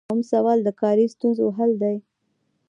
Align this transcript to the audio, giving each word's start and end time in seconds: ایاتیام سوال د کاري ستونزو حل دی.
ایاتیام 0.03 0.21
سوال 0.33 0.59
د 0.63 0.69
کاري 0.81 1.05
ستونزو 1.13 1.45
حل 1.57 1.71
دی. 1.81 1.95